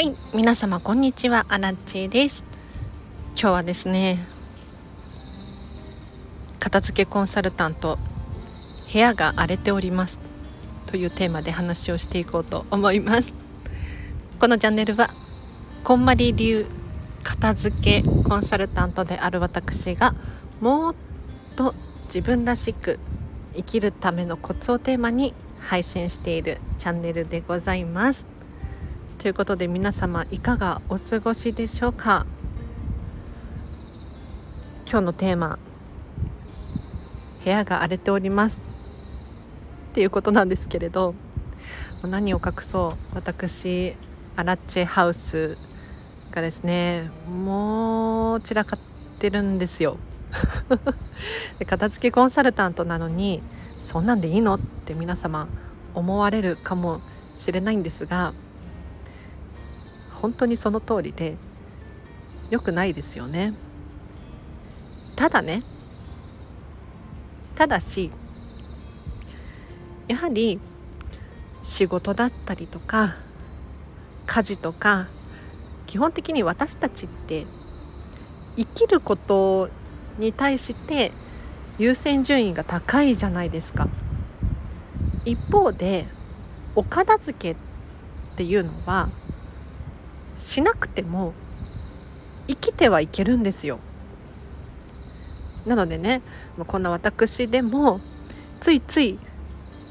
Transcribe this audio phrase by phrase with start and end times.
[0.00, 1.44] はい皆様こんにちは。
[1.50, 2.42] アラッチです。
[3.34, 4.26] 今日はですね
[6.58, 7.98] 片付けコンサルタント
[8.90, 10.18] 部屋が荒れております。
[10.86, 13.34] というテーマで話をしていこうと思います。
[14.40, 15.10] このチャンネルは
[15.84, 16.64] こんまり流
[17.22, 20.14] 片付けコンサルタントである私が
[20.62, 20.94] もっ
[21.56, 21.74] と
[22.06, 22.98] 自分らしく
[23.54, 28.39] 生きるためのコツをテーマに配信しているチャンネルでございます。
[29.20, 32.24] ということで皆様いかがお過ごしでしょうか？
[34.88, 35.58] 今日のテーマ
[37.44, 38.62] 部屋が荒れております。
[39.90, 41.14] っていうことなんですけれど
[42.02, 43.14] 何を隠そう？
[43.14, 43.94] 私
[44.36, 45.58] アラッチェハウス
[46.30, 48.80] がですねもう散らかっ
[49.18, 49.98] てるんですよ。
[51.58, 53.42] で片付けコンサルタントなのに
[53.78, 54.54] そんなんでいいの？
[54.54, 55.46] って皆様
[55.92, 57.02] 思われるかも
[57.34, 58.32] しれないんですが
[60.20, 61.36] 本当にその通りで
[62.50, 63.54] 良くないですよね。
[65.16, 65.62] ただね
[67.54, 68.10] ただし
[70.08, 70.58] やはり
[71.62, 73.16] 仕事だったりとか
[74.26, 75.08] 家事とか
[75.86, 77.46] 基本的に私たちって
[78.56, 79.68] 生きること
[80.18, 81.12] に対して
[81.78, 83.88] 優先順位が高いじゃないですか。
[85.24, 86.06] 一方で
[86.74, 87.56] お片付けっ
[88.36, 89.08] ていうのは
[90.40, 91.34] しなくても
[92.48, 93.78] 生きてはいけるんですよ。
[95.66, 96.22] なのでね
[96.66, 98.00] こんな私でも
[98.60, 99.18] ついつい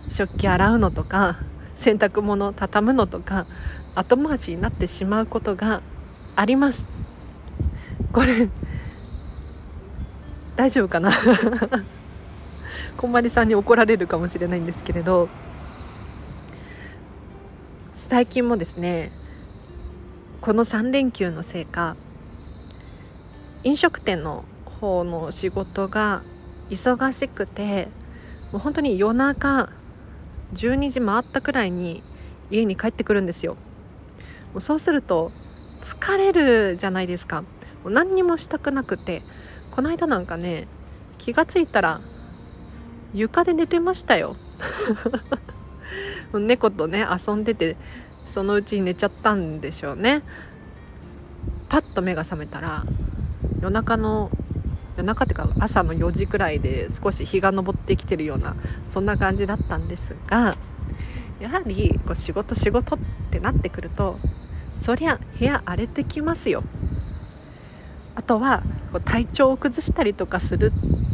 [0.09, 1.37] 食器洗うのとか
[1.75, 3.45] 洗濯物畳むのとか
[3.93, 5.81] 後回しになってしまうことが
[6.35, 6.87] あります。
[8.11, 8.49] これ
[10.55, 11.11] 大丈夫かな？
[12.97, 15.29] こんまりさんに怒られるかもしれないんですけれど
[17.93, 19.11] 最近もですね
[20.41, 21.97] この3連休のせいか
[23.65, 24.45] 飲食店の
[24.79, 26.21] 方の仕事が
[26.69, 27.89] 忙しくて
[28.53, 29.69] もう本当に夜中
[30.53, 32.01] 12時回ったくらいに
[32.49, 33.55] 家に帰ってくるんですよ。
[34.53, 35.31] もうそうすると
[35.81, 37.41] 疲れるじゃないですか。
[37.41, 37.47] も
[37.85, 39.21] う何にもしたくなくて
[39.71, 40.67] この間なんかね
[41.17, 41.99] 気が付いたら
[43.13, 44.37] 床で寝てましたよ。
[46.33, 47.75] 猫とね遊んでて
[48.23, 50.21] そのうち寝ちゃったんでしょうね。
[51.69, 52.83] パッと目が覚めたら
[53.61, 54.31] 夜中の
[54.97, 60.57] 夜中っていうか朝の4時くらいで少し日が昇ってきてるようなそんな感じだったんですが
[61.39, 62.99] やはりこう仕事仕事っ
[63.31, 64.19] てなってくると
[64.73, 66.63] そりゃ部屋荒れてきますよ。
[68.15, 68.63] あとは
[69.05, 70.73] 体調を崩したりとかする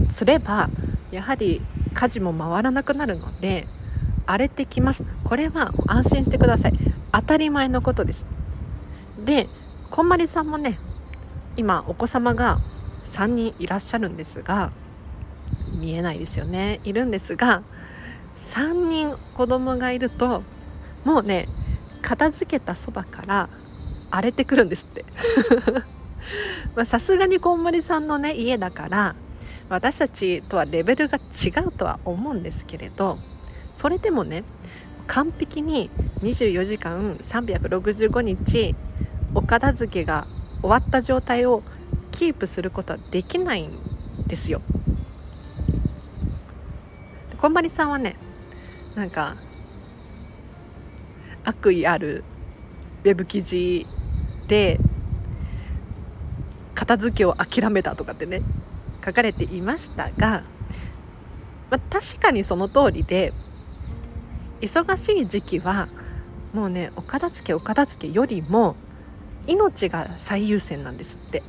[0.09, 0.69] すれば
[1.11, 1.61] やはり
[1.93, 3.67] 家事も回らなくなるので
[4.25, 5.05] 荒れてきます。
[5.23, 6.94] これは安心してください。
[7.15, 8.25] 当たり前のことです。
[9.23, 9.47] で
[9.89, 10.77] こんまりさんもね
[11.55, 12.59] 今お子様が
[13.05, 14.71] 3人いらっしゃるんですが
[15.79, 16.81] 見えないですよね。
[16.83, 17.63] いるんですが
[18.35, 20.43] 3人子供がいると
[21.05, 21.47] もうね
[22.01, 23.49] 片付けたそばから
[24.11, 25.05] 荒れてくるんですって。
[26.85, 29.15] さすがにこんまりさんのね家だから
[29.69, 33.19] 私たちとはレベルが違うとは思うんですけれど
[33.71, 34.43] それでもね
[35.07, 35.89] 完璧に
[36.21, 38.75] 24時間365日
[39.33, 40.27] お片付けが
[40.61, 41.63] 終わった状態を
[42.11, 43.71] キープすることはできないん
[44.27, 44.61] ですよ。
[47.37, 48.15] こんまりさんはね
[48.95, 49.35] なんか
[51.43, 52.23] 悪意ある
[53.03, 53.85] ウェブ記事
[54.47, 54.79] で
[56.73, 58.41] 片付けを諦めたとかってね
[59.05, 60.43] 書かれていましたが、
[61.69, 63.33] まあ、確かにその通りで
[64.61, 65.87] 忙しい時期は
[66.55, 68.77] もうねお片付けお片付けよりも
[69.45, 71.43] 命が最優先なんですって。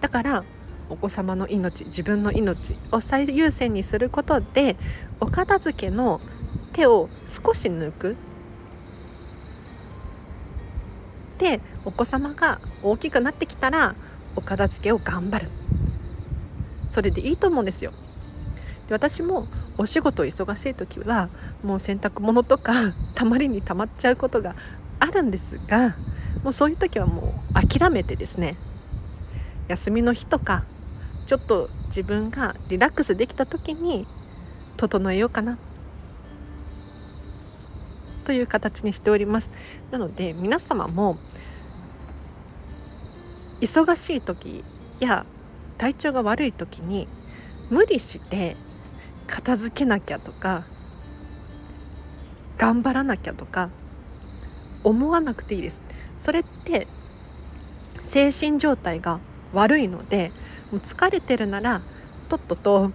[0.00, 0.44] だから
[0.88, 4.76] お子様の命自分の命を最優先にすることで
[5.20, 6.20] お片付けの
[6.72, 8.16] 手を少し抜く。
[11.38, 13.94] でお子様が大きくなってきたら
[14.34, 15.48] お片付けを頑張る。
[16.88, 17.92] それでいいと思うんですよ。
[18.88, 19.46] で私も
[19.78, 21.28] お仕事忙しい時は
[21.62, 24.54] もう洗濯物とかたまりにたまっちゃうことが
[24.98, 25.94] あるんですが
[26.42, 28.56] もうそういう時はもう諦めてですね
[29.68, 30.64] 休みの日とか
[31.26, 34.06] ちょっと自分がリラックスできた時に
[34.78, 35.58] 整えようかな
[38.24, 39.50] という形にしております。
[39.90, 41.18] なので皆様も
[43.60, 44.64] 忙しい時
[44.98, 45.26] や
[45.76, 47.06] 体調が悪い時に
[47.68, 48.56] 無理して
[49.26, 50.64] 片付けなきゃとか
[52.60, 53.70] 頑張らなきゃとか
[54.84, 55.80] 思わなくていいです。
[56.18, 56.86] それって
[58.02, 59.18] 精神状態が
[59.54, 60.30] 悪いので
[60.70, 61.80] もう疲れてるなら
[62.28, 62.92] とっとと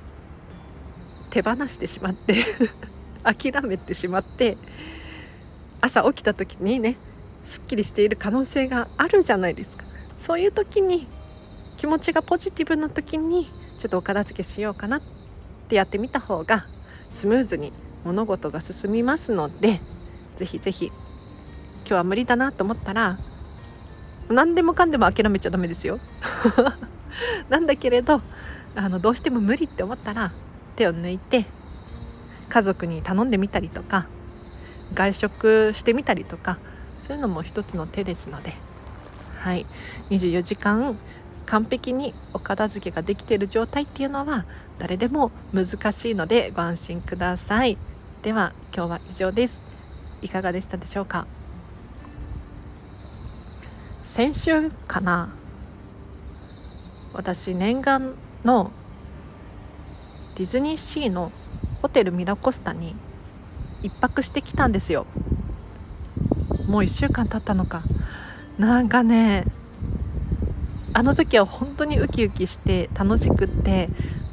[1.32, 2.46] 手放してしまって
[3.26, 4.56] 諦めてしまって
[5.82, 6.96] 朝起きた時にね
[7.44, 9.84] すっきりしている可能性があるじゃないですか。
[10.16, 11.08] そういう時に
[11.78, 15.02] 気持ちがポジティブな時にちょっとお片付けしようかなっ
[15.68, 16.68] てやってみた方が
[17.10, 17.74] スムーズに
[18.06, 19.82] 物事が進みますので
[20.38, 20.96] ぜひぜひ今
[21.86, 23.18] 日は無理だなと思ったら
[24.30, 26.00] 何でもかんでも諦めちゃダメですよ。
[27.50, 28.22] なんだけれど
[28.76, 30.32] あのどうしても無理って思ったら
[30.76, 31.46] 手を抜いて
[32.50, 34.08] 家族に頼んでみたりとか
[34.94, 36.58] 外食してみたりとか
[37.00, 38.54] そういうのも一つの手ですので、
[39.40, 39.66] はい、
[40.10, 40.98] 24時間
[41.46, 44.46] 完璧にお片付けができている状態っていうのは
[44.80, 47.78] 誰でも難しいのでご安心ください。
[48.26, 49.62] では今日は以上です。
[50.24, 51.28] いかがでしたでしょうか？
[54.04, 55.30] 先週かな？
[57.14, 58.72] 私念願の
[60.34, 61.32] ディズニーシーの
[61.84, 62.96] ホテルミラコスタに
[63.84, 65.06] 1泊してきたんですよ。
[66.68, 67.84] もう1週間経ったのか。
[68.58, 69.46] なんかね
[70.94, 73.88] あの時は本当にウキウキして楽しくって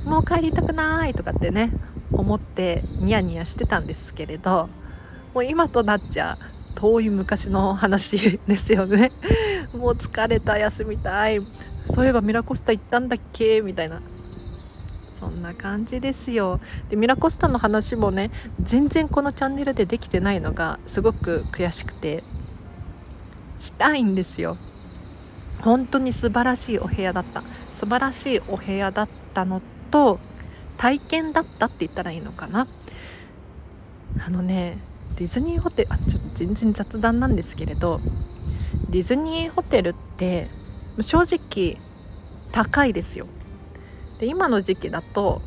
[0.07, 1.71] もう帰りたくないとかってね
[2.13, 4.69] 思ってニヤニヤしてたんですけれど
[5.35, 6.39] もう今となっちゃ
[6.75, 9.13] 遠い昔の話ですよね。
[9.73, 11.41] もう疲れた休みたい。
[11.85, 13.61] そういえばミラコスタ行ったんだっけ？
[13.61, 14.01] みたいな。
[15.15, 16.61] そんな感じですよ。
[16.91, 18.31] でミラコスタの話もね
[18.61, 22.25] 全然このチャンネルでできてないのがすごく悔しくて
[23.61, 24.57] したいんですよ。
[25.61, 27.45] 本当に素晴らしいお部屋だった。
[27.71, 29.63] 素晴らしいお部屋だったの
[29.93, 30.19] と
[30.83, 32.67] 体験だったって言ったらいいのかな？
[34.27, 34.79] あのね
[35.15, 38.01] ディズニーホテルあちょっと全然雑談なんですけれど
[38.91, 40.49] ディズニーホテルって
[41.01, 41.79] 正直
[42.51, 43.29] 高いですよ。
[44.19, 45.41] で今の時期だと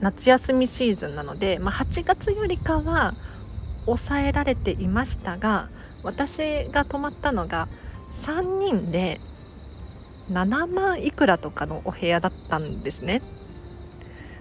[0.00, 3.14] 夏休みシーズンなので、まあ、8月よりかは
[3.86, 5.70] 抑えられていましたが
[6.02, 7.66] 私が泊まったのが
[8.12, 9.22] 3人で
[10.30, 13.22] 7万いくらとかのお部屋だったんですね。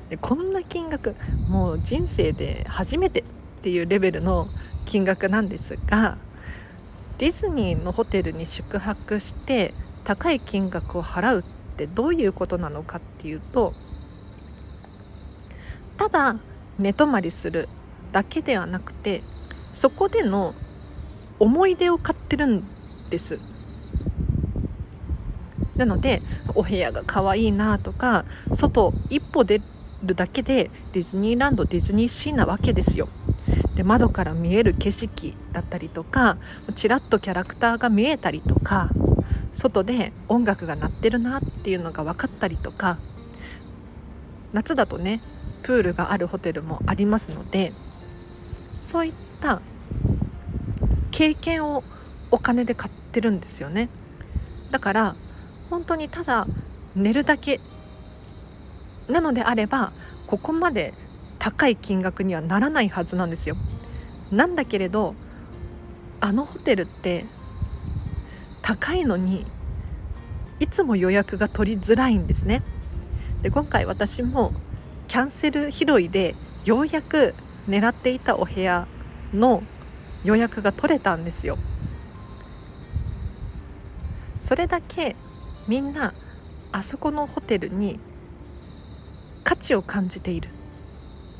[0.09, 1.15] でこんな金額
[1.49, 3.23] もう人生で初めてっ
[3.61, 4.47] ていうレベルの
[4.85, 6.17] 金額なんですが
[7.17, 9.73] ディズニーのホテルに宿泊して
[10.03, 11.43] 高い金額を払うっ
[11.75, 13.73] てどういうことなのかっていうと
[15.97, 16.35] ただ
[16.77, 17.67] 寝泊まりする
[18.11, 19.23] だけではなくて
[19.73, 20.53] そこでの
[21.39, 22.63] 思い出を買ってるん
[23.09, 23.39] です。
[25.75, 26.23] なので
[26.55, 29.61] お部屋が可愛いなとか外一歩出
[30.03, 33.09] るだけでディズニーランドディズニーシーなわけですよ。
[33.75, 36.37] で窓から見える景色だったりとか
[36.75, 38.89] ちらっとキャラクターが見えたりとか
[39.53, 42.97] 外で音楽が鳴ってるなっていうのが分かったりとか
[44.51, 45.21] 夏だとね
[45.61, 47.71] プールがあるホテルもありますので
[48.79, 49.61] そういった
[51.11, 51.83] 経験を
[52.31, 53.89] お金で買ってるんですよね
[54.71, 55.15] だから
[55.69, 56.47] 本当にただ
[56.95, 57.59] 寝るだけ
[59.07, 59.93] なのであれば
[60.27, 60.93] ここまで
[61.39, 63.55] 高い金額にはならないはずなんですよ。
[64.31, 65.15] なんだけれど
[66.19, 67.25] あのホテルって
[68.61, 69.45] 高いのに
[70.59, 72.63] いつも予約が取りづらいんですね。
[73.41, 74.51] で今回私も
[75.07, 77.33] キャンセル拾いでようやく
[77.69, 78.87] 狙っていたお部屋
[79.33, 79.63] の
[80.23, 81.57] 予約が取れたんですよ。
[84.39, 85.15] それだけ
[85.67, 86.13] みんな
[86.71, 87.99] あそこのホテルに
[89.57, 90.51] 値を感じているっ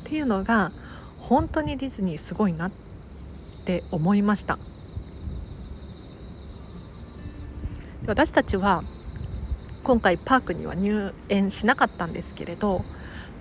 [0.04, 0.72] ていうのが
[1.18, 2.72] 本当にディズニーすごいなっ
[3.64, 4.58] て思いました。
[8.06, 8.84] 私たちは
[9.84, 12.84] 今回パークには入園しなかったんですけれども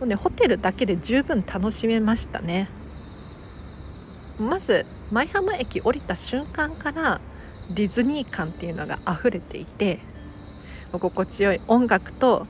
[0.02, 2.70] うねホテルだけで十分楽しめましたね。
[4.40, 7.22] まず舞浜駅降りた瞬間から
[7.72, 10.00] ディズニー感っていうのが溢れていて
[10.92, 12.46] 心地よい音楽と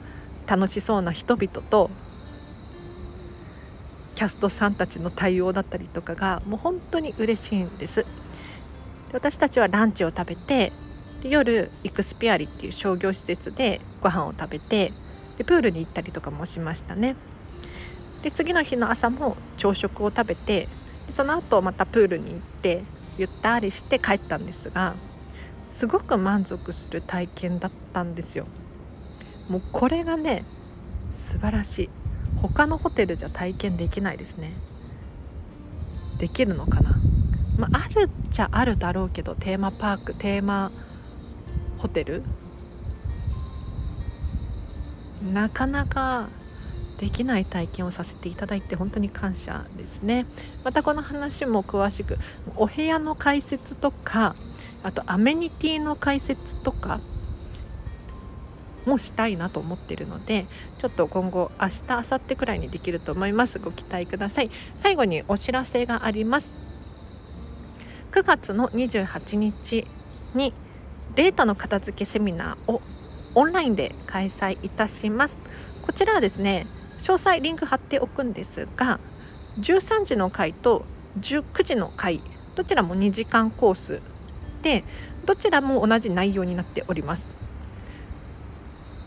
[0.47, 1.89] 楽しそうな人々と
[4.17, 8.01] キャストさんたちの対応だったりとかがもう本当に嬉しいんです。
[8.01, 8.07] で
[9.13, 10.73] 私たちはランチを食べて
[11.21, 14.91] で夜イクスピアリっていう商業施設でご飯を食べて
[15.37, 17.15] でプールに行ったりとかもしましたね。
[18.23, 20.67] で次の日の朝も朝食を食べて
[21.05, 22.83] でその後またプールに行って
[23.19, 24.95] ゆったりして帰ったんですが
[25.63, 28.47] すごく満足する体験だったんですよ。
[29.47, 30.43] もうこれがね
[31.13, 31.89] 素晴らしい。
[32.41, 34.53] 他のホテルじゃ体験できないですね。
[36.19, 36.95] できるのかな？
[37.57, 40.71] まあ、あるっちゃあるだろうけどテーマパークテーマ
[41.77, 42.23] ホテル？
[45.33, 46.29] なかなか
[46.99, 50.25] できない体験をさせていただいて本当に感謝ですね。
[50.63, 52.17] またこの話も詳しく
[52.55, 54.35] お部屋の解説とか
[54.83, 56.99] あとアメニティの解説とか
[58.87, 60.45] もしたいなと思ってるので
[60.79, 63.59] ちょっと今後明日明後日くらいにできると思います。
[63.59, 64.51] ご期待ください。
[64.75, 66.53] 最後にお知らせがあります。
[68.11, 69.85] 9月の28日
[70.33, 70.53] に
[71.15, 72.81] データの片付けセミナーを
[73.35, 75.39] オンラインで開催いたします。
[75.85, 76.65] こちらはですね
[76.99, 78.99] 詳細リンク貼っておくんですが
[79.59, 80.85] 13時の回と
[81.19, 82.21] 19時の回
[82.55, 84.01] どちらも2時間コース
[84.61, 84.83] で
[85.25, 87.36] どちらも同じ内容になっております。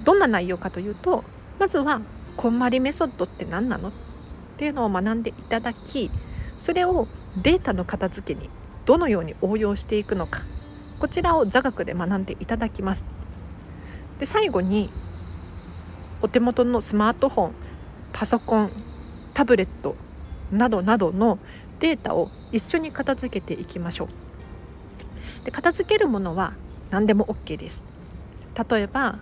[0.04, 1.25] どんな内容かというと
[1.59, 2.00] まずは
[2.37, 3.92] こんまりメソッドって何なのっ
[4.57, 6.11] ていうのを学んでいただき
[6.59, 8.50] それをデータの片付けに
[8.87, 10.42] どのように応用していくのか
[10.99, 13.04] こちらを座学で学んでいただきます。
[14.19, 14.90] で最後に
[16.21, 17.54] お手元のスマートフォン
[18.12, 18.71] パソコン
[19.33, 19.97] タブレット
[20.52, 21.38] などなどの
[21.78, 25.45] データを一緒に片付けていきましょう。
[25.45, 26.52] で片付けるものは
[26.90, 27.83] 何でも OK です。
[28.71, 29.19] 例えば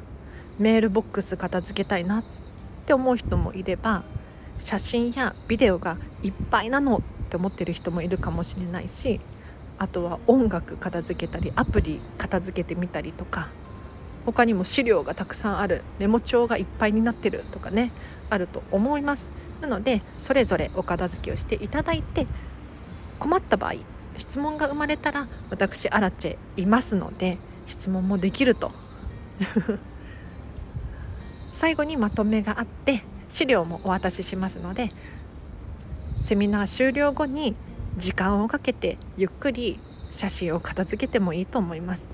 [0.58, 2.24] メールボックス片付けたいなっ
[2.86, 4.02] て思う人もいれば
[4.58, 7.00] 写真やビデオがいっぱいなのっ
[7.30, 9.20] て思ってる人もいるかもしれないし
[9.78, 13.48] あとは音楽片付けたりアプリ片付けてみたりとか
[14.26, 17.92] 他にも資料がたくさんあるメモ帳がいっぱいになってるとかね
[18.28, 19.26] あると思います。
[19.62, 22.26] なのでそれぞれお片付けをしていただいて
[23.18, 23.74] 困った場合
[24.16, 28.72] 質問が生まれたら私アラチェいますので質問もできると。
[31.58, 34.92] 最後にまとめがあって資料もお渡ししますので
[36.20, 37.56] セミナー終了後に
[37.96, 42.08] 時間をかけてゆっくり写真を片付けてもいいと思います。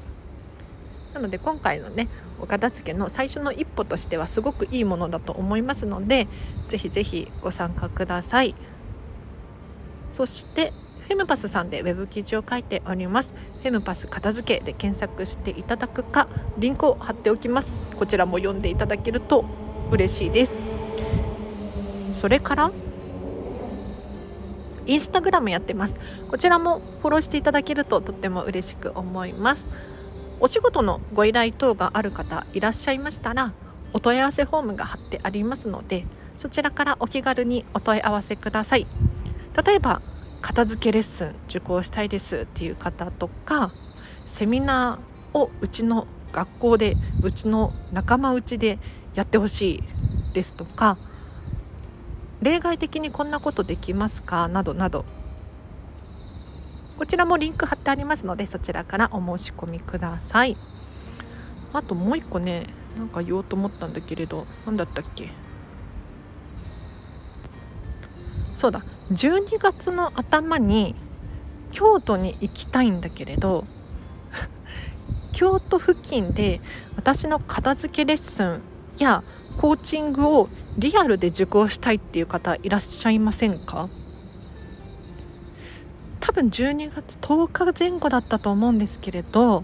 [1.13, 2.09] なので今回のね
[2.41, 6.27] お片付けの最初の一歩としてはすごくいいものだと思いますので
[6.69, 8.55] ぜひぜひご参加ください。
[10.11, 10.73] そして
[11.05, 13.35] フェムパスさんでウェブ記事を書いております。
[13.63, 17.69] フェムパス片付けで検索していただくかリンクを貼っておきます。
[17.99, 19.45] こちらも読んでいただけると
[19.91, 20.55] 嬉しいです。
[22.15, 22.71] それから
[24.87, 25.97] インスタグラムやってます。
[26.29, 29.67] こちらもフォローしていただけるととっても嬉しく思います。
[30.41, 33.53] お仕事のご依頼等がある方いらっしゃいましたら
[33.93, 36.05] お問い合わせフォームが貼ってありますので
[36.39, 38.87] そちらからお気軽にお問い合わせください。
[39.65, 40.03] 例えば
[40.45, 43.73] 片付けレッスン受講したいですっていう方とか
[44.27, 48.79] セミナーをうちの学校でうちの仲間内で
[49.15, 49.83] やってほしい
[50.35, 50.99] ですとか
[52.43, 54.49] 例外的にこんなことできますか？
[54.49, 55.07] などなど。
[56.99, 60.59] こちらもリンク貼ってありますのでそちらからお申し込みください。
[61.73, 62.67] あともう一個ね
[62.99, 65.31] なんか言おうと思ったんだけれど何だったっけ？
[68.55, 68.85] そうだ。
[69.13, 70.95] 12月の頭に
[71.73, 73.65] 京都に行きたいんだけれど
[75.33, 76.61] 京都付近で
[76.97, 78.63] 私の片付けレッスン
[78.99, 79.23] や
[79.59, 83.89] コーチングをリアルで受講したいっていう方いらっしゃいませんか？
[86.21, 89.63] 多分12月10日前後だったと思うんですけれど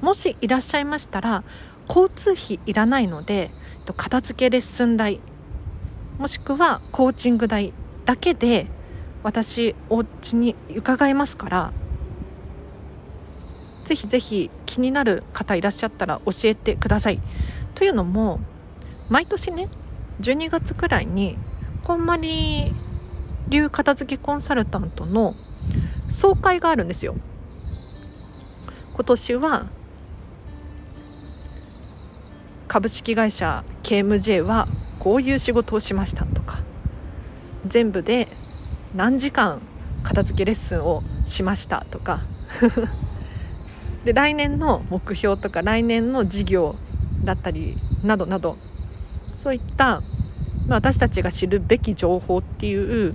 [0.00, 1.44] もしいらっしゃいましたら
[1.86, 3.50] 交通費いらないので
[3.96, 5.20] 片付けレッスン代
[6.18, 7.72] もしくはコーチング代
[8.06, 8.66] だけで
[9.22, 11.72] 私お家に伺いますから
[13.84, 17.20] ぜひぜひ気になる方いらっしゃったら教えてください。
[17.74, 18.38] というのも
[19.08, 19.68] 毎年ね
[20.20, 21.38] 12月くらいに
[21.84, 22.72] こんまり
[23.48, 25.34] 流片付けコンサルタントの
[26.10, 27.16] 総会があるんですよ。
[28.94, 29.66] 今年は
[32.66, 36.58] 株式会社 KMJ はこういう仕事をしましたとか
[37.66, 38.28] 全部で
[38.94, 39.60] 何時間
[40.02, 42.20] 片付けレッスンをしましたとか
[44.04, 46.76] で来年の目標とか来年の事業
[47.24, 48.56] だったりなどなど
[49.36, 50.02] そういった、
[50.66, 53.14] まあ、私たちが知るべき情報っていう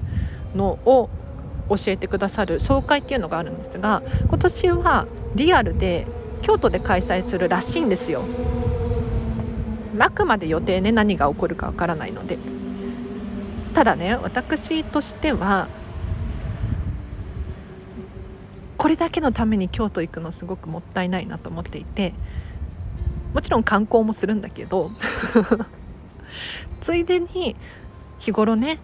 [0.56, 1.10] のを
[1.70, 6.06] 教えてくださる総会っていうのがあるんですが今年はリアルで
[6.42, 8.24] 京都で開催するらしいんですよ。
[9.98, 12.38] あくまで予定ね何が起こるかわからないので
[13.74, 15.68] ただね私としては
[18.77, 22.13] これだけのために京都行くのすごくもったいないなと思っていて
[23.34, 24.92] もちろん観光もするんだけど
[26.82, 27.56] ついでに
[28.20, 28.80] 日頃ね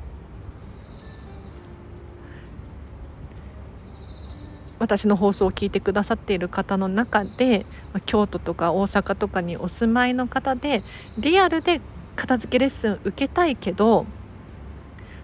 [4.79, 7.65] 私の放送を聞いてくださっている方の中で
[8.05, 10.83] 京都とか大阪とかにお住まいの方で
[11.17, 11.81] リアルで
[12.15, 14.05] 片付けレッスン受けたいけど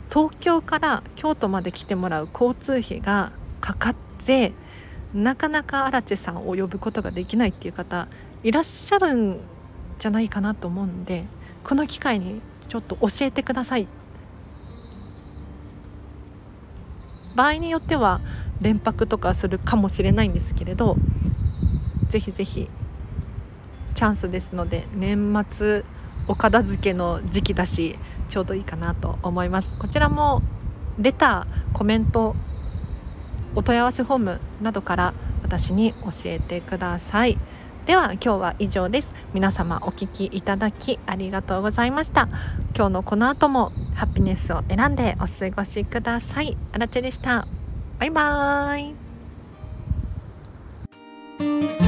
[0.09, 3.31] 東京から京都まで来てもらう交通費が
[3.61, 3.95] かかっ
[4.25, 4.53] て
[5.13, 8.07] なかなか荒地さんを呼ぶことができないっていう方
[8.43, 9.39] いらっしゃるん
[9.99, 11.25] じゃないかなと思うんで
[11.63, 13.87] この機会にちょっと教えてください。
[17.35, 18.21] 場合によっては
[18.61, 20.95] 連泊とかするかもしれないんですけれど
[22.09, 22.69] ぜひぜひ
[23.93, 25.83] チャンスですので年末
[26.27, 27.97] お片付けの時期だし
[28.29, 29.71] ちょうどいいかなと思います。
[29.77, 30.41] こちらも
[30.99, 32.35] レターコメント
[33.55, 35.13] お問い合わせフォームなどから
[35.43, 37.37] 私に教えてください。
[37.85, 39.13] では今日は以上です。
[39.33, 42.27] 皆様お聞きいただきありがとうございました。
[42.75, 46.57] 今日のこの後もハピネスを選んでお過ごしください。
[46.71, 47.47] あらでした。
[47.99, 48.91] バイバー
[51.81, 51.84] イ。